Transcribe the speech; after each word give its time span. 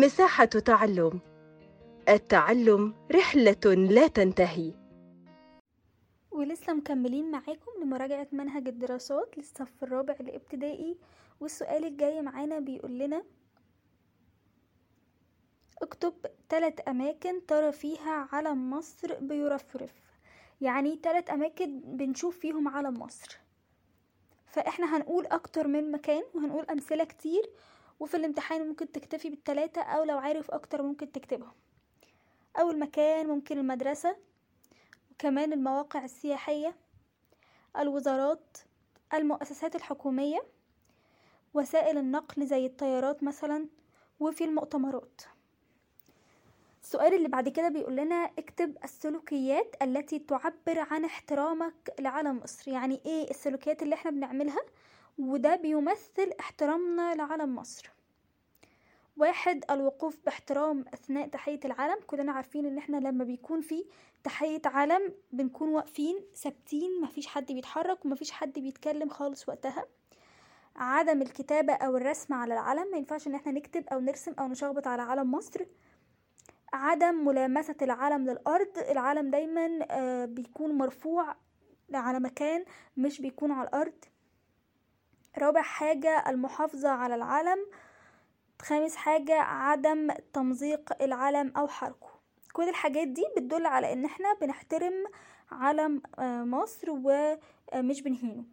مساحة 0.00 0.44
تعلم. 0.44 1.20
التعلم 2.08 2.94
رحلة 3.12 3.74
لا 3.74 4.06
تنتهي. 4.06 4.72
ولسه 6.30 6.74
مكملين 6.74 7.30
معاكم 7.30 7.82
لمراجعة 7.82 8.28
منهج 8.32 8.68
الدراسات 8.68 9.38
للصف 9.38 9.82
الرابع 9.82 10.14
الابتدائي 10.20 10.96
والسؤال 11.40 11.84
الجاي 11.84 12.22
معانا 12.22 12.58
بيقول 12.58 12.98
لنا 12.98 13.22
اكتب 15.82 16.14
تلات 16.48 16.80
أماكن 16.80 17.46
ترى 17.46 17.72
فيها 17.72 18.28
علم 18.32 18.70
مصر 18.70 19.14
بيرفرف. 19.20 19.92
يعني 20.60 20.96
تلات 20.96 21.30
أماكن 21.30 21.80
بنشوف 21.84 22.38
فيهم 22.38 22.68
علم 22.68 22.94
مصر. 23.02 23.38
فإحنا 24.46 24.96
هنقول 24.96 25.26
أكتر 25.26 25.66
من 25.66 25.92
مكان 25.92 26.22
وهنقول 26.34 26.66
أمثلة 26.70 27.04
كتير 27.04 27.50
وفي 28.00 28.16
الامتحان 28.16 28.68
ممكن 28.68 28.92
تكتفي 28.92 29.30
بالتلاتة 29.30 29.82
أو 29.82 30.04
لو 30.04 30.18
عارف 30.18 30.50
أكتر 30.50 30.82
ممكن 30.82 31.12
تكتبهم. 31.12 31.52
أول 32.58 32.78
مكان 32.78 33.26
ممكن 33.26 33.58
المدرسة 33.58 34.16
وكمان 35.10 35.52
المواقع 35.52 36.04
السياحية 36.04 36.76
الوزارات 37.78 38.58
المؤسسات 39.14 39.76
الحكومية 39.76 40.42
وسائل 41.54 41.98
النقل 41.98 42.46
زي 42.46 42.66
الطيارات 42.66 43.22
مثلا 43.22 43.66
وفي 44.20 44.44
المؤتمرات. 44.44 45.20
السؤال 46.82 47.14
اللي 47.14 47.28
بعد 47.28 47.48
كده 47.48 47.68
بيقول 47.68 47.96
لنا 47.96 48.30
اكتب 48.38 48.76
السلوكيات 48.84 49.74
التي 49.82 50.18
تعبر 50.18 50.78
عن 50.90 51.04
احترامك 51.04 51.94
لعلم 51.98 52.40
مصر. 52.44 52.70
يعني 52.70 53.00
إيه 53.06 53.30
السلوكيات 53.30 53.82
اللي 53.82 53.94
إحنا 53.94 54.10
بنعملها؟ 54.10 54.60
وده 55.18 55.56
بيمثل 55.56 56.32
احترامنا 56.40 57.14
لعلم 57.14 57.54
مصر. 57.54 57.90
واحد 59.16 59.64
الوقوف 59.70 60.18
باحترام 60.24 60.84
أثناء 60.94 61.28
تحية 61.28 61.60
العلم 61.64 61.98
كلنا 62.06 62.32
عارفين 62.32 62.66
إن 62.66 62.78
إحنا 62.78 62.96
لما 62.96 63.24
بيكون 63.24 63.60
في 63.60 63.84
تحية 64.24 64.62
علم 64.64 65.14
بنكون 65.32 65.68
واقفين 65.68 66.24
ثابتين 66.34 67.00
مفيش 67.02 67.26
حد 67.26 67.52
بيتحرك 67.52 68.04
ومفيش 68.04 68.30
حد 68.30 68.58
بيتكلم 68.58 69.08
خالص 69.08 69.48
وقتها. 69.48 69.86
عدم 70.76 71.22
الكتابة 71.22 71.72
أو 71.72 71.96
الرسم 71.96 72.34
على 72.34 72.54
العلم 72.54 72.90
ما 72.90 72.98
ينفعش 72.98 73.26
إن 73.26 73.34
إحنا 73.34 73.52
نكتب 73.52 73.84
أو 73.88 74.00
نرسم 74.00 74.32
أو 74.38 74.46
نشخبط 74.48 74.86
على 74.86 75.02
علم 75.02 75.30
مصر. 75.30 75.64
عدم 76.72 77.24
ملامسة 77.26 77.76
العلم 77.82 78.30
للأرض 78.30 78.78
العلم 78.78 79.30
دايما 79.30 79.86
آه، 79.90 80.24
بيكون 80.24 80.78
مرفوع 80.78 81.36
على 81.94 82.20
مكان 82.20 82.64
مش 82.96 83.20
بيكون 83.20 83.52
على 83.52 83.68
الأرض. 83.68 84.04
رابع 85.38 85.62
حاجة 85.62 86.24
المحافظة 86.28 86.88
على 86.88 87.14
العلم 87.14 87.66
خامس 88.62 88.96
حاجة 88.96 89.34
عدم 89.40 90.08
تمزيق 90.32 91.02
العلم 91.02 91.52
أو 91.56 91.68
حرقه 91.68 92.16
كل 92.52 92.68
الحاجات 92.68 93.08
دي 93.08 93.24
بتدل 93.36 93.66
على 93.66 93.92
إن 93.92 94.04
إحنا 94.04 94.34
بنحترم 94.40 94.92
علم 95.50 96.02
آه، 96.18 96.44
مصر 96.44 96.90
ومش 96.90 98.02
بنهينه. 98.02 98.44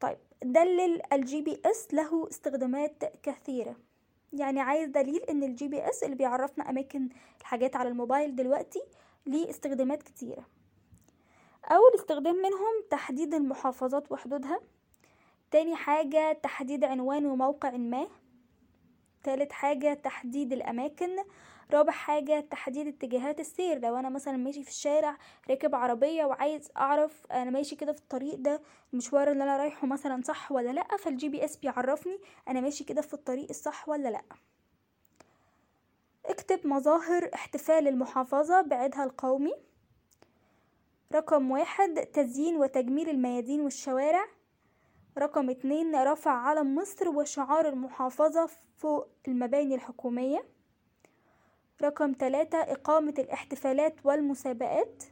طيب 0.00 0.18
دلل 0.42 1.02
ال 1.12 1.42
GPS 1.42 1.94
له 1.94 2.28
استخدامات 2.28 3.04
كثيرة. 3.22 3.76
يعني 4.32 4.60
عايز 4.60 4.88
دليل 4.88 5.22
إن 5.22 5.42
ال 5.42 5.68
GPS 5.68 6.02
اللي 6.04 6.16
بيعرفنا 6.16 6.70
أماكن 6.70 7.08
الحاجات 7.40 7.76
على 7.76 7.88
الموبايل 7.88 8.36
دلوقتي 8.36 8.82
ليه 9.26 9.50
استخدامات 9.50 10.02
كتيرة. 10.02 10.46
أول 11.70 11.90
استخدام 11.94 12.36
منهم 12.36 12.84
تحديد 12.90 13.34
المحافظات 13.34 14.12
وحدودها. 14.12 14.60
تاني 15.52 15.76
حاجة 15.76 16.32
تحديد 16.32 16.84
عنوان 16.84 17.26
وموقع 17.26 17.70
ما. 17.70 18.08
تالت 19.24 19.52
حاجة 19.52 19.94
تحديد 19.94 20.52
الأماكن. 20.52 21.16
رابع 21.72 21.92
حاجة 21.92 22.40
تحديد 22.40 22.86
اتجاهات 22.86 23.40
السير. 23.40 23.78
لو 23.78 23.96
أنا 23.96 24.08
مثلا 24.08 24.36
ماشي 24.36 24.62
في 24.62 24.70
الشارع 24.70 25.18
راكب 25.50 25.74
عربية 25.74 26.24
وعايز 26.24 26.70
أعرف 26.76 27.26
أنا 27.32 27.50
ماشي 27.50 27.76
كده 27.76 27.92
في 27.92 27.98
الطريق 28.00 28.34
ده 28.34 28.60
المشوار 28.92 29.32
اللي 29.32 29.44
أنا 29.44 29.56
رايحه 29.56 29.86
مثلا 29.86 30.22
صح 30.22 30.52
ولا 30.52 30.70
لأ؟ 30.70 30.96
فال 30.96 31.28
GPS 31.28 31.56
بيعرفني 31.56 32.18
أنا 32.48 32.60
ماشي 32.60 32.84
كده 32.84 33.02
في 33.02 33.14
الطريق 33.14 33.46
الصح 33.50 33.88
ولا 33.88 34.08
لأ. 34.08 34.22
اكتب 36.26 36.66
مظاهر 36.66 37.30
احتفال 37.34 37.88
المحافظة 37.88 38.60
بعيدها 38.60 39.04
القومي. 39.04 39.54
رقم 41.14 41.50
واحد 41.50 41.94
تزيين 41.94 42.56
وتجميل 42.56 43.08
الميادين 43.08 43.60
والشوارع. 43.60 44.24
رقم 45.18 45.50
اتنين 45.50 45.94
رفع 45.96 46.30
علم 46.30 46.74
مصر 46.74 47.08
وشعار 47.08 47.68
المحافظة 47.68 48.48
فوق 48.76 49.08
المباني 49.28 49.74
الحكومية. 49.74 50.44
رقم 51.82 52.12
تلاتة 52.12 52.58
إقامة 52.58 53.14
الاحتفالات 53.18 53.94
والمسابقات. 54.06 55.04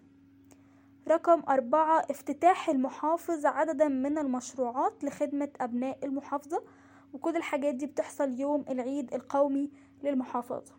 رقم 1.08 1.42
أربعة 1.48 2.06
افتتاح 2.10 2.68
المحافظ 2.68 3.46
عددا 3.46 3.88
من 3.88 4.18
المشروعات 4.18 5.04
لخدمة 5.04 5.48
أبناء 5.60 5.98
المحافظة. 6.04 6.64
وكل 7.12 7.36
الحاجات 7.36 7.74
دي 7.74 7.86
بتحصل 7.86 8.40
يوم 8.40 8.64
العيد 8.68 9.14
القومي 9.14 9.70
للمحافظة. 10.02 10.74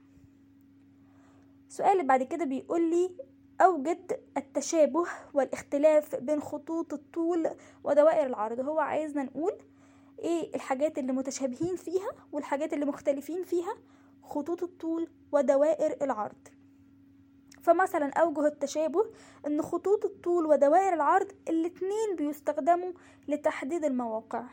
السؤال 1.67 2.07
بعد 2.07 2.23
كده 2.23 2.45
بيقول 2.45 2.89
لي 2.89 3.30
أوجد 3.61 4.19
التشابه 4.37 5.05
والاختلاف 5.33 6.15
بين 6.15 6.41
خطوط 6.41 6.93
الطول 6.93 7.49
ودوائر 7.83 8.25
العرض. 8.25 8.59
هو 8.59 8.79
عايزنا 8.79 9.23
نقول 9.23 9.57
إيه 10.19 10.55
الحاجات 10.55 10.97
اللي 10.97 11.11
متشابهين 11.13 11.75
فيها 11.75 12.11
والحاجات 12.31 12.73
اللي 12.73 12.85
مختلفين 12.85 13.43
فيها؟ 13.43 13.73
خطوط 14.23 14.63
الطول 14.63 15.09
ودوائر 15.31 15.97
العرض. 16.01 16.47
فمثلا 17.61 18.09
أوجه 18.09 18.47
التشابه 18.47 19.05
إن 19.47 19.61
خطوط 19.61 20.05
الطول 20.05 20.45
ودوائر 20.45 20.93
العرض 20.93 21.31
الاتنين 21.49 22.15
بيستخدموا 22.17 22.91
لتحديد 23.27 23.85
المواقع. 23.85 24.43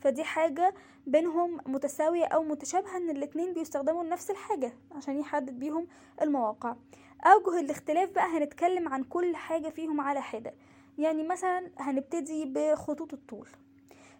فدي 0.00 0.24
حاجة 0.24 0.74
بينهم 1.06 1.60
متساوية 1.66 2.24
أو 2.24 2.42
متشابهة 2.42 2.96
إن 2.96 3.10
الاتنين 3.10 3.52
بيستخدموا 3.54 4.04
لنفس 4.04 4.30
الحاجة 4.30 4.72
عشان 4.92 5.18
يحدد 5.18 5.58
بيهم 5.58 5.86
المواقع. 6.22 6.76
أوجه 7.24 7.60
الاختلاف 7.60 8.10
بقى 8.10 8.26
هنتكلم 8.26 8.88
عن 8.88 9.04
كل 9.04 9.36
حاجة 9.36 9.68
فيهم 9.68 10.00
على 10.00 10.22
حدة. 10.22 10.54
يعني 10.98 11.22
مثلا 11.22 11.70
هنبتدي 11.78 12.44
بخطوط 12.44 13.12
الطول. 13.12 13.48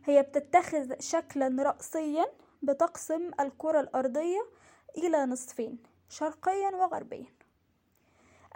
هي 0.05 0.23
بتتخذ 0.23 1.01
شكلا 1.01 1.63
رأسيا 1.63 2.27
بتقسم 2.63 3.31
الكرة 3.41 3.81
الأرضية 3.81 4.47
إلى 4.99 5.27
نصفين 5.27 5.79
شرقيا 6.09 6.69
وغربيا. 6.77 7.27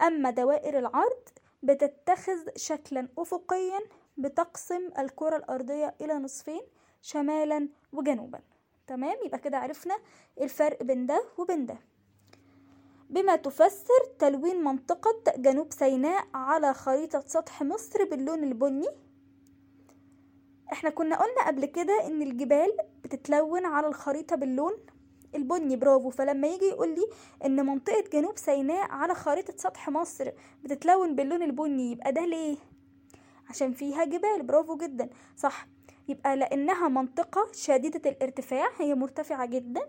أما 0.03 0.31
دوائر 0.31 0.79
العرض 0.79 1.29
بتتخذ 1.63 2.49
شكلا 2.57 3.09
أفقيا 3.19 3.81
بتقسم 4.19 4.91
الكرة 4.99 5.37
الأرضية 5.37 5.95
إلى 6.01 6.15
نصفين 6.15 6.63
شمالا 7.07 7.69
وجنوبا. 7.93 8.41
تمام؟ 8.87 9.17
يبقى 9.27 9.39
كده 9.39 9.59
عرفنا 9.59 9.97
الفرق 10.41 10.83
بين 10.83 11.07
ده 11.07 11.25
وبين 11.39 11.67
ده. 11.67 11.79
بما 13.11 13.37
تفسر 13.37 14.05
تلوين 14.19 14.65
منطقة 14.65 15.33
جنوب 15.37 15.73
سيناء 15.73 16.27
على 16.35 16.75
خريطة 16.75 17.21
سطح 17.27 17.63
مصر 17.63 18.05
باللون 18.05 18.45
البني 18.45 18.87
إحنا 20.73 20.91
كنا 20.91 21.17
قلنا 21.17 21.47
قبل 21.47 21.65
كده 21.65 22.07
إن 22.07 22.23
الجبال 22.23 22.77
بتتلون 23.05 23.67
على 23.67 23.87
الخريطة 23.87 24.37
باللون 24.37 24.73
البني. 25.35 25.77
برافو. 25.77 26.11
فلما 26.11 26.49
يجي 26.49 26.65
يقول 26.65 26.89
لي 26.95 27.07
إن 27.45 27.67
منطقة 27.67 28.05
جنوب 28.13 28.39
سيناء 28.39 28.91
على 28.91 29.15
خريطة 29.15 29.55
سطح 29.57 29.91
مصر 29.91 30.31
بتتلون 30.65 31.15
باللون 31.17 31.43
البني 31.43 31.93
يبقى 31.93 32.13
ده 32.13 32.25
ليه؟ 32.27 32.57
عشان 33.49 33.73
فيها 33.73 34.05
جبال. 34.05 34.43
برافو 34.43 34.77
جدا. 34.77 35.09
صح. 35.37 35.67
يبقى 36.09 36.37
لأنها 36.37 36.89
منطقة 36.89 37.49
شديدة 37.53 38.11
الارتفاع 38.11 38.69
هي 38.79 38.95
مرتفعة 38.95 39.47
جدا 39.47 39.81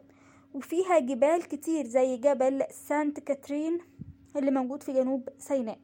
وفيها 0.54 1.00
جبال 1.00 1.48
كتير 1.48 1.86
زي 1.88 2.18
جبل 2.18 2.64
سانت 2.72 3.20
كاترين 3.20 3.78
اللي 4.36 4.52
موجود 4.52 4.84
في 4.84 4.94
جنوب 4.94 5.30
سيناء. 5.38 5.80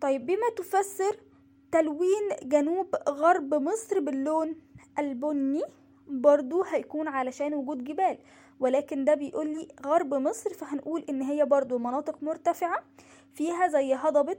طيب 0.00 0.26
بما 0.26 0.50
تفسر 0.56 1.16
تلوين 1.72 2.28
جنوب 2.42 2.94
غرب 3.08 3.54
مصر 3.54 4.00
باللون 4.00 4.54
البني 4.98 5.62
برضو 6.08 6.62
هيكون 6.62 7.08
علشان 7.08 7.54
وجود 7.54 7.84
جبال 7.84 8.18
ولكن 8.60 9.04
ده 9.04 9.14
بيقول 9.14 9.46
لي 9.48 9.68
غرب 9.86 10.14
مصر 10.14 10.54
فهنقول 10.54 11.04
إن 11.10 11.22
هي 11.22 11.44
برضو 11.44 11.78
مناطق 11.78 12.22
مرتفعة 12.22 12.84
فيها 13.34 13.68
زي 13.68 13.94
هضبة 13.94 14.36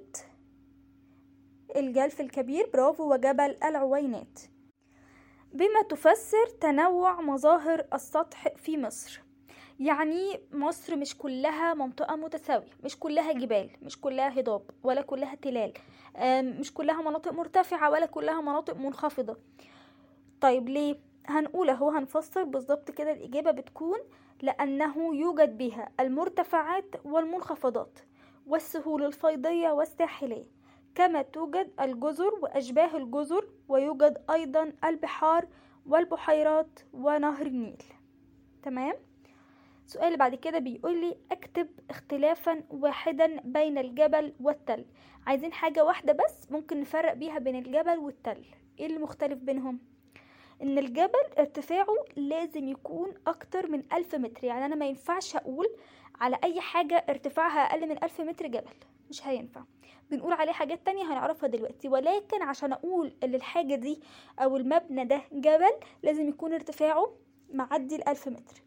الجلف 1.75 2.21
الكبير 2.21 2.69
برافو 2.73 3.13
وجبل 3.13 3.57
العوينات. 3.63 4.39
بما 5.53 5.81
تفسر 5.89 6.47
تنوع 6.61 7.21
مظاهر 7.21 7.85
السطح 7.93 8.47
في 8.47 8.77
مصر. 8.77 9.21
يعني 9.79 10.39
مصر 10.51 10.95
مش 10.95 11.17
كلها 11.17 11.73
منطقة 11.73 12.15
متساوية 12.15 12.67
مش 12.83 12.99
كلها 12.99 13.31
جبال 13.31 13.69
مش 13.81 14.01
كلها 14.01 14.39
هضاب 14.39 14.61
ولا 14.83 15.01
كلها 15.01 15.35
تلال 15.35 15.73
مش 16.59 16.73
كلها 16.73 17.01
مناطق 17.01 17.31
مرتفعة 17.31 17.89
ولا 17.89 18.05
كلها 18.05 18.41
مناطق 18.41 18.77
منخفضة. 18.77 19.37
طيب 20.41 20.69
ليه؟ 20.69 20.99
هنقول 21.25 21.69
أهو 21.69 21.89
هنفسر 21.89 22.43
بالظبط 22.43 22.91
كده 22.91 23.11
الإجابة 23.11 23.51
بتكون 23.51 23.99
لأنه 24.41 25.15
يوجد 25.15 25.57
بها 25.57 25.91
المرتفعات 25.99 26.95
والمنخفضات 27.05 27.99
والسهول 28.47 29.03
الفيضية 29.05 29.69
والساحلية. 29.69 30.60
كما 30.95 31.21
توجد 31.21 31.71
الجزر 31.81 32.33
وأشباه 32.41 32.97
الجزر 32.97 33.47
ويوجد 33.67 34.17
أيضا 34.29 34.73
البحار 34.83 35.47
والبحيرات 35.85 36.79
ونهر 36.93 37.45
النيل. 37.45 37.83
تمام؟ 38.63 38.93
اللي 39.95 40.17
بعد 40.17 40.35
كده 40.35 40.59
بيقول 40.59 41.01
لي 41.01 41.17
أكتب 41.31 41.67
اختلافا 41.89 42.63
واحدا 42.69 43.41
بين 43.41 43.77
الجبل 43.77 44.33
والتل. 44.39 44.85
عايزين 45.27 45.53
حاجة 45.53 45.85
واحدة 45.85 46.13
بس 46.13 46.51
ممكن 46.51 46.81
نفرق 46.81 47.13
بيها 47.13 47.39
بين 47.39 47.55
الجبل 47.55 47.97
والتل. 47.97 48.45
إيه 48.79 48.85
اللي 48.85 48.97
مختلف 48.99 49.39
بينهم؟ 49.39 49.79
إن 50.61 50.77
الجبل 50.77 51.23
ارتفاعه 51.39 51.95
لازم 52.15 52.67
يكون 52.67 53.13
أكتر 53.27 53.67
من 53.67 53.83
ألف 53.93 54.15
متر. 54.15 54.43
يعني 54.43 54.65
أنا 54.65 54.75
ما 54.75 54.85
ينفعش 54.85 55.35
أقول 55.35 55.67
على 56.19 56.37
أي 56.43 56.61
حاجة 56.61 57.05
ارتفاعها 57.09 57.59
أقل 57.59 57.89
من 57.89 58.03
ألف 58.03 58.21
متر 58.21 58.47
جبل. 58.47 58.73
مش 59.11 59.27
هينفع. 59.27 59.61
بنقول 60.11 60.33
عليه 60.33 60.51
حاجات 60.51 60.85
تانية 60.85 61.03
هنعرفها 61.03 61.49
دلوقتي 61.49 61.89
ولكن 61.89 62.41
عشان 62.41 62.73
أقول 62.73 63.13
إن 63.23 63.35
الحاجة 63.35 63.75
دي 63.75 63.99
أو 64.39 64.57
المبنى 64.57 65.05
ده 65.05 65.21
جبل 65.31 65.71
لازم 66.03 66.29
يكون 66.29 66.53
ارتفاعه 66.53 67.15
معدي 67.53 67.95
الالف 67.95 68.27
متر. 68.27 68.61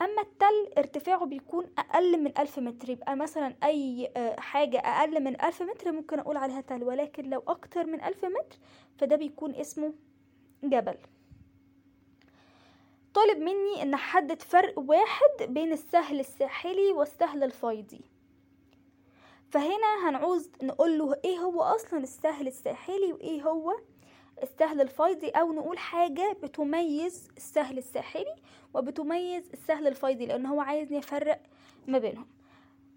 أما 0.00 0.22
التل 0.22 0.72
ارتفاعه 0.78 1.26
بيكون 1.26 1.66
أقل 1.78 2.22
من 2.24 2.38
ألف 2.38 2.58
متر 2.58 2.90
يبقى 2.90 3.16
مثلا 3.16 3.54
أي 3.64 4.10
حاجة 4.38 4.78
أقل 4.78 5.24
من 5.24 5.40
ألف 5.44 5.62
متر 5.62 5.92
ممكن 5.92 6.18
أقول 6.18 6.36
عليها 6.36 6.60
تل 6.60 6.84
ولكن 6.84 7.30
لو 7.30 7.42
أكتر 7.48 7.86
من 7.86 8.00
ألف 8.04 8.24
متر 8.24 8.58
فده 8.98 9.16
بيكون 9.16 9.54
اسمه 9.54 9.92
جبل. 10.64 10.96
طالب 13.14 13.38
مني 13.38 13.82
إن 13.82 13.94
أحدد 13.94 14.42
فرق 14.42 14.78
واحد 14.78 15.42
بين 15.42 15.72
السهل 15.72 16.20
الساحلي 16.20 16.92
والسهل 16.92 17.42
الفيضي 17.42 18.00
فهنا 19.54 20.08
هنعوز 20.08 20.50
نقول 20.62 20.98
له 20.98 21.16
إيه 21.24 21.38
هو 21.38 21.62
أصلا 21.62 21.98
السهل 21.98 22.46
الساحلي 22.46 23.12
وإيه 23.12 23.42
هو 23.42 23.74
السهل 24.42 24.80
الفيضي 24.80 25.28
أو 25.28 25.52
نقول 25.52 25.78
حاجة 25.78 26.36
بتميز 26.42 27.28
السهل 27.36 27.78
الساحلي 27.78 28.34
وبتميز 28.74 29.44
السهل 29.52 29.86
الفيضي 29.86 30.26
لأن 30.26 30.46
هو 30.46 30.60
عايزني 30.60 30.98
افرق 30.98 31.40
ما 31.86 31.98
بينهم. 31.98 32.26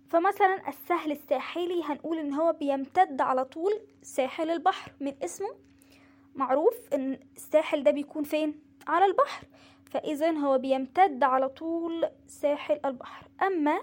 فمثلا 0.10 0.70
السهل 0.70 1.12
الساحلي 1.12 1.84
هنقول 1.84 2.18
إن 2.18 2.34
هو 2.34 2.54
بيمتد 2.54 3.22
على 3.22 3.46
طول 3.46 3.80
ساحل 4.02 4.50
البحر 4.50 4.92
من 5.00 5.14
اسمه. 5.24 5.56
معروف 6.36 6.94
إن 6.94 7.20
الساحل 7.36 7.84
ده 7.84 7.92
بيكون 7.92 8.24
فين؟ 8.24 8.60
على 8.88 9.06
البحر. 9.06 9.44
فاذا 9.86 10.32
هو 10.32 10.58
بيمتد 10.58 11.24
على 11.24 11.50
طول 11.50 12.06
ساحل 12.28 12.80
البحر. 12.86 13.28
أما 13.42 13.80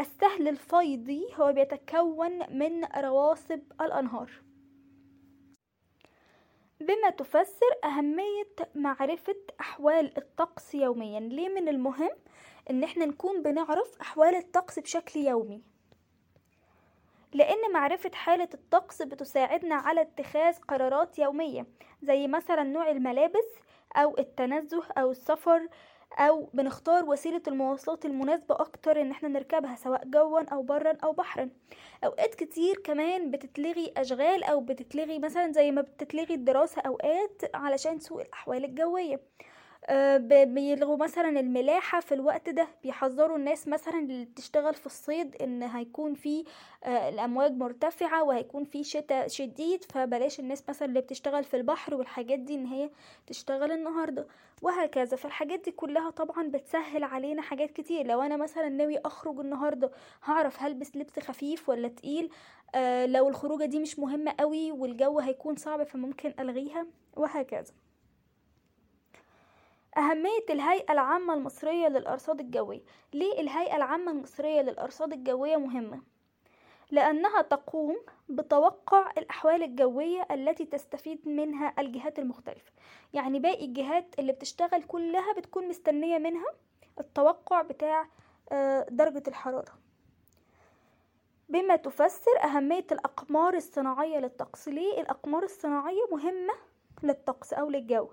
السهل 0.00 0.48
الفيضي 0.48 1.26
هو 1.34 1.52
بيتكون 1.52 2.58
من 2.58 2.84
رواسب 2.84 3.62
الأنهار. 3.80 4.30
بما 6.80 7.10
تفسر 7.10 7.66
أهمية 7.84 8.54
معرفة 8.74 9.36
أحوال 9.60 10.18
الطقس 10.18 10.74
يوميا 10.74 11.20
ليه 11.20 11.48
من 11.48 11.68
المهم 11.68 12.10
إن 12.70 12.84
إحنا 12.84 13.06
نكون 13.06 13.42
بنعرف 13.42 14.00
أحوال 14.00 14.34
الطقس 14.34 14.78
بشكل 14.78 15.20
يومي؟ 15.20 15.62
لأن 17.32 17.72
معرفة 17.72 18.10
حالة 18.14 18.48
الطقس 18.54 19.02
بتساعدنا 19.02 19.74
على 19.74 20.00
اتخاذ 20.00 20.58
قرارات 20.58 21.18
يومية 21.18 21.66
زي 22.02 22.26
مثلا 22.26 22.62
نوع 22.62 22.90
الملابس 22.90 23.48
أو 23.96 24.18
التنزه 24.18 24.82
أو 24.98 25.10
السفر 25.10 25.68
أو 26.18 26.48
بنختار 26.54 27.04
وسيلة 27.04 27.42
المواصلات 27.48 28.04
المناسبة 28.04 28.54
أكتر 28.54 29.00
إن 29.00 29.10
إحنا 29.10 29.28
نركبها 29.28 29.76
سواء 29.76 30.04
جوا 30.04 30.40
أو 30.52 30.62
برا 30.62 30.96
أو 31.04 31.12
بحرا. 31.12 31.50
أوقات 32.04 32.34
كتير 32.34 32.76
كمان 32.84 33.30
بتتلغي 33.30 33.92
أشغال 33.96 34.44
أو 34.44 34.60
بتتلغي 34.60 35.18
مثلا 35.18 35.52
زي 35.52 35.70
ما 35.70 35.82
بتتلغي 35.82 36.34
الدراسة 36.34 36.82
أوقات 36.82 37.42
علشان 37.54 37.98
سوء 38.00 38.22
الأحوال 38.22 38.64
الجوية. 38.64 39.20
بيلغوا 40.44 40.96
مثلا 40.96 41.40
الملاحة 41.40 42.00
في 42.00 42.14
الوقت 42.14 42.48
ده 42.48 42.68
بيحذروا 42.82 43.36
الناس 43.36 43.68
مثلا 43.68 43.98
اللي 43.98 44.24
بتشتغل 44.24 44.74
في 44.74 44.86
الصيد 44.86 45.36
إن 45.42 45.62
هيكون 45.62 46.14
في 46.14 46.44
أه 46.84 47.08
الأمواج 47.08 47.52
مرتفعة 47.52 48.22
وهيكون 48.24 48.64
في 48.64 48.84
شتاء 48.84 49.28
شديد 49.28 49.84
فبلاش 49.84 50.40
الناس 50.40 50.64
مثلا 50.68 50.88
اللي 50.88 51.00
بتشتغل 51.00 51.44
في 51.44 51.56
البحر 51.56 51.94
والحاجات 51.94 52.38
دي 52.38 52.54
إن 52.54 52.66
هي 52.66 52.90
تشتغل 53.26 53.72
النهاردة 53.72 54.26
وهكذا. 54.62 55.16
فالحاجات 55.16 55.60
دي 55.64 55.70
كلها 55.70 56.10
طبعا 56.10 56.48
بتسهل 56.48 57.04
علينا 57.04 57.42
حاجات 57.42 57.70
كتير. 57.70 58.06
لو 58.06 58.22
أنا 58.22 58.36
مثلا 58.36 58.68
ناوي 58.68 58.98
أخرج 58.98 59.40
النهاردة 59.40 59.90
هعرف 60.24 60.62
هلبس 60.62 60.96
لبس 60.96 61.18
خفيف 61.18 61.68
ولا 61.68 61.88
تقيل؟ 61.88 62.30
أه 62.74 63.06
لو 63.06 63.28
الخروجة 63.28 63.64
دي 63.64 63.78
مش 63.78 63.98
مهمة 63.98 64.34
قوي 64.38 64.72
والجو 64.72 65.18
هيكون 65.20 65.56
صعب 65.56 65.82
فممكن 65.82 66.34
ألغيها 66.40 66.86
وهكذا. 67.16 67.72
أهمية 69.98 70.46
الهيئة 70.50 70.92
العامة 70.92 71.34
المصرية 71.34 71.88
للأرصاد 71.88 72.40
الجوية. 72.40 72.80
ليه 73.12 73.40
الهيئة 73.40 73.76
العامة 73.76 74.12
المصرية 74.12 74.60
للأرصاد 74.60 75.12
الجوية 75.12 75.56
مهمة؟ 75.56 76.02
لأنها 76.90 77.42
تقوم 77.42 77.96
بتوقع 78.28 79.10
الأحوال 79.18 79.62
الجوية 79.62 80.26
التي 80.30 80.64
تستفيد 80.64 81.28
منها 81.28 81.74
الجهات 81.78 82.18
المختلفة. 82.18 82.72
يعني 83.12 83.38
باقي 83.38 83.64
الجهات 83.64 84.14
اللي 84.18 84.32
بتشتغل 84.32 84.82
كلها 84.82 85.32
بتكون 85.32 85.68
مستنية 85.68 86.18
منها 86.18 86.48
التوقع 87.00 87.62
بتاع 87.62 88.06
درجة 88.88 89.22
الحرارة. 89.28 89.72
بما 91.48 91.76
تفسر 91.76 92.44
أهمية 92.44 92.86
الأقمار 92.92 93.54
الصناعية 93.54 94.18
للطقس 94.18 94.68
ليه 94.68 95.00
الأقمار 95.00 95.42
الصناعية 95.42 96.02
مهمة 96.12 96.54
للطقس 97.02 97.52
أو 97.52 97.70
للجو؟ 97.70 98.08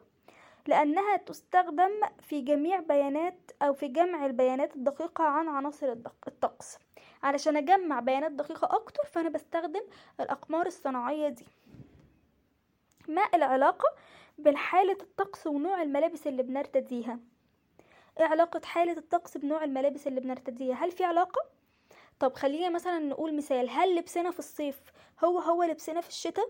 لأنها 0.69 1.17
تستخدم 1.17 1.91
في 2.21 2.41
جميع 2.41 2.79
بيانات 2.79 3.51
أو 3.61 3.73
في 3.73 3.87
جمع 3.87 4.25
البيانات 4.25 4.75
الدقيقة 4.75 5.23
عن 5.23 5.47
عناصر 5.47 5.91
الطقس. 6.27 6.77
علشان 7.23 7.57
أجمع 7.57 7.99
بيانات 7.99 8.31
دقيقة 8.31 8.75
أكتر 8.75 9.03
فأنا 9.05 9.29
بستخدم 9.29 9.81
الأقمار 10.19 10.65
الصناعية 10.67 11.29
دي. 11.29 11.45
ما 13.07 13.21
العلاقة 13.33 13.85
بين 14.37 14.57
حالة 14.57 14.97
الطقس 15.01 15.47
ونوع 15.47 15.81
الملابس 15.81 16.27
اللي 16.27 16.43
بنرتديها؟ 16.43 17.19
إيه 18.19 18.25
علاقة 18.25 18.61
حالة 18.65 18.97
الطقس 18.97 19.37
بنوع 19.37 19.63
الملابس 19.63 20.07
اللي 20.07 20.21
بنرتديها؟ 20.21 20.75
هل 20.75 20.91
في 20.91 21.03
علاقة؟ 21.03 21.41
طب 22.19 22.33
خلينا 22.33 22.69
مثلا 22.69 22.99
نقول 22.99 23.35
مثال. 23.35 23.69
هل 23.69 23.95
لبسنا 23.95 24.31
في 24.31 24.39
الصيف 24.39 24.81
هو 25.23 25.39
هو 25.39 25.63
لبسنا 25.63 26.01
في 26.01 26.09
الشتاء؟ 26.09 26.49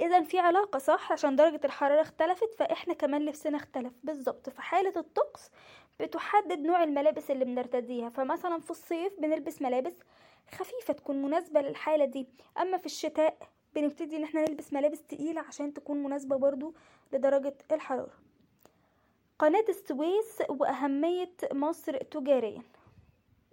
اذا 0.00 0.22
في 0.22 0.38
علاقة 0.38 0.78
صح؟ 0.78 1.12
عشان 1.12 1.36
درجة 1.36 1.60
الحرارة 1.64 2.00
اختلفت 2.00 2.54
فإحنا 2.54 2.94
كمان 2.94 3.24
لبسنا 3.26 3.56
اختلف. 3.56 3.92
بالظبط 4.04 4.50
فحالة 4.50 4.92
الطقس 4.96 5.50
بتحدد 6.00 6.58
نوع 6.58 6.82
الملابس 6.82 7.30
اللي 7.30 7.44
بنرتديها. 7.44 8.08
فمثلا 8.08 8.60
في 8.60 8.70
الصيف 8.70 9.12
بنلبس 9.20 9.62
ملابس 9.62 9.94
خفيفة 10.52 10.92
تكون 10.94 11.22
مناسبة 11.22 11.60
للحالة 11.60 12.04
دي. 12.04 12.26
أما 12.60 12.76
في 12.76 12.86
الشتاء 12.86 13.36
بنبتدي 13.74 14.16
إن 14.16 14.22
إحنا 14.24 14.40
نلبس 14.40 14.72
ملابس 14.72 15.02
تقيلة 15.02 15.40
عشان 15.40 15.74
تكون 15.74 16.02
مناسبة 16.02 16.36
برضو 16.36 16.74
لدرجة 17.12 17.54
الحرارة. 17.72 18.12
قناة 19.38 19.64
السويس 19.68 20.42
وأهمية 20.48 21.32
مصر 21.52 21.96
تجاريا. 21.96 22.62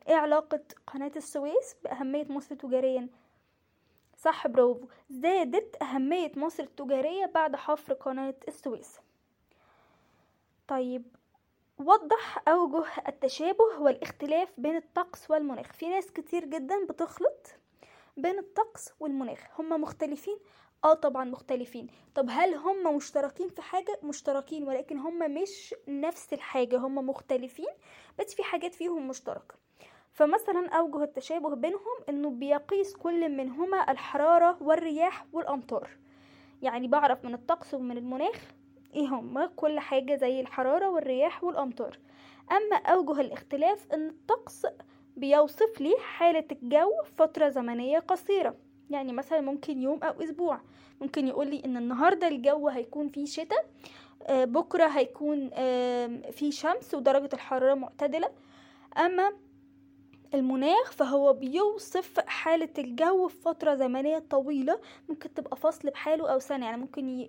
إيه 0.08 0.16
علاقة 0.16 0.62
قناة 0.88 1.12
السويس 1.16 1.76
بأهمية 1.84 2.26
مصر 2.30 2.56
تجاريا؟ 2.56 3.08
صح 4.24 4.48
برافو 4.48 4.88
زادت 5.10 5.82
أهمية 5.82 6.32
مصر 6.36 6.64
التجارية 6.64 7.26
بعد 7.26 7.56
حفر 7.56 7.94
قناة 7.94 8.36
السويس. 8.48 9.00
طيب 10.68 11.04
وضح 11.80 12.44
أوجه 12.48 12.86
التشابه 13.08 13.64
والاختلاف 13.80 14.50
بين 14.58 14.76
الطقس 14.76 15.32
والمناخ. 15.32 15.74
في 15.74 15.90
ناس 15.90 16.12
كتير 16.12 16.46
جدا 16.46 16.86
بتخلط 16.86 17.48
بين 18.18 18.40
الطقس 18.40 18.94
والمناخ. 19.00 19.40
هما 19.60 19.78
مختلفين؟ 19.78 20.38
آه 20.84 20.94
طبعا 20.94 21.26
مختلفين. 21.26 21.88
طب 22.16 22.28
هل 22.30 22.54
هم 22.56 22.96
مشتركين 22.96 23.50
في 23.50 23.62
حاجة؟ 23.62 24.00
مشتركين 24.04 24.68
ولكن 24.68 24.98
هم 24.98 25.42
مش 25.42 25.76
نفس 25.88 26.34
الحاجة. 26.34 26.78
هم 26.78 26.96
مختلفين 27.10 27.74
بس 28.20 28.34
في 28.34 28.44
حاجات 28.44 28.76
فيهم 28.76 29.08
مشتركة. 29.08 29.61
فمثلا 30.12 30.70
أوجه 30.70 31.04
التشابه 31.04 31.56
بينهم 31.56 31.98
إنه 32.10 32.30
بيقيس 32.30 32.96
كل 32.96 33.30
منهما 33.30 33.92
الحرارة 33.92 34.58
والرياح 34.62 35.26
والأمطار. 35.34 35.90
يعني 36.62 36.88
بعرف 36.88 37.26
من 37.26 37.34
الطقس 37.34 37.74
ومن 37.74 37.98
المناخ 37.98 38.52
إيه 38.96 39.08
هما 39.08 39.46
كل 39.56 39.80
حاجة 39.80 40.16
زي 40.16 40.40
الحرارة 40.42 40.90
والرياح 40.90 41.44
والأمطار. 41.44 42.00
أما 42.52 42.76
أوجه 42.76 43.22
الاختلاف 43.22 43.88
إن 43.94 44.08
الطقس 44.10 44.66
بيوصف 45.18 45.82
لي 45.82 45.94
حالة 46.00 46.46
الجو 46.52 46.92
فترة 47.18 47.50
زمنية 47.50 48.00
قصيرة. 48.00 48.56
يعني 48.90 49.14
مثلا 49.14 49.42
ممكن 49.42 49.82
يوم 49.82 50.04
أو 50.04 50.24
أسبوع. 50.24 50.62
ممكن 51.02 51.28
يقولي 51.28 51.62
إن 51.66 51.78
النهاردة 51.78 52.28
الجو 52.28 52.68
هيكون 52.70 53.08
فيه 53.10 53.26
شتاء 53.26 53.66
آه، 54.28 54.46
بكرة 54.46 54.86
هيكون 54.86 55.50
آم، 55.54 56.22
في 56.32 56.52
شمس 56.52 56.94
ودرجة 56.94 57.30
الحرارة 57.34 57.74
معتدلة. 57.74 58.30
أما 58.98 59.32
المناخ 60.34 60.92
فهو 60.92 61.34
بيوصف 61.34 62.20
حالة 62.20 62.70
الجو 62.78 63.28
في 63.28 63.42
فترة 63.42 63.76
زمنية 63.76 64.24
طويلة 64.30 64.80
ممكن 65.10 65.34
تبقى 65.34 65.58
فصل 65.58 65.90
بحاله 65.90 66.34
أو 66.34 66.40
سنة. 66.40 66.66
يعني 66.66 66.78
ممكن 66.78 67.28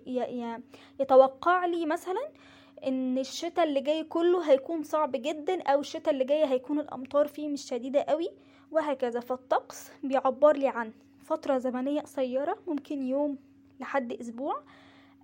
يتوقع 0.99 1.65
لي 1.65 1.85
مثلا 1.85 2.29
إن 2.87 3.17
الشتاء 3.17 3.65
اللي 3.65 3.81
جاي 3.81 4.03
كله 4.03 4.51
هيكون 4.51 4.83
صعب 4.83 5.11
جدا 5.11 5.61
أو 5.61 5.79
الشتاء 5.79 6.13
اللي 6.13 6.23
جاي 6.23 6.45
هيكون 6.45 6.79
الأمطار 6.79 7.27
فيه 7.27 7.47
مش 7.49 7.61
شديدة 7.61 8.01
قوي 8.01 8.29
وهكذا. 8.71 9.19
فالطقس 9.19 9.91
بيعبر 10.03 10.55
لي 10.55 10.67
عن 10.67 10.91
فترة 11.23 11.57
زمنية 11.57 12.01
قصيرة 12.01 12.57
ممكن 12.67 13.01
يوم 13.01 13.37
لحد 13.79 14.13
أسبوع. 14.13 14.61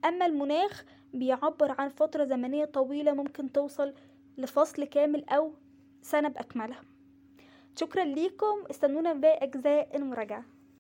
أما 0.06 0.26
المناخ 0.26 0.86
بيعبر 1.14 1.76
عن 1.80 1.90
فترة 1.90 2.26
زمنية 2.26 2.66
طويلة 2.66 3.14
ممكن 3.14 3.52
توصل 3.52 3.94
لفصل 4.38 4.84
كامل 4.84 5.30
أو 5.30 5.52
سنة 6.02 6.30
بأكملها. 6.30 6.82
شكرا 7.80 8.04
ليكم. 8.04 8.64
استنونا 8.72 9.14
باقي 9.14 9.44
أجزاء 9.44 9.98
المراجعة. 9.98 10.44